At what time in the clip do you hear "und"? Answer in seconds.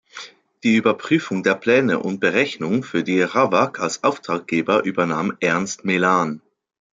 1.99-2.19